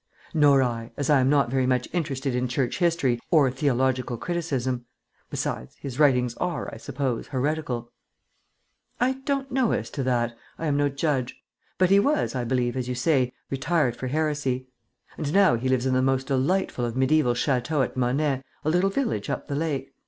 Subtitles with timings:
[0.33, 4.87] "Nor I, as I am not very much interested in Church history or theological criticism.
[5.29, 7.91] Besides, his writings are, I suppose, heretical."
[8.99, 11.37] "I don't know as to that; I am no judge.
[11.77, 14.65] But he was, I believe, as you say, retired for heresy.
[15.19, 18.89] And now he lives in the most delightful of mediæval châteaux at Monet, a little
[18.89, 19.93] village up the lake.